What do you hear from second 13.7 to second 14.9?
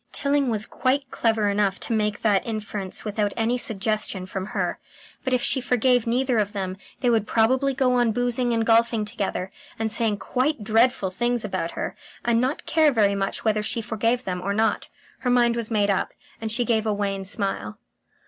forgave them or not.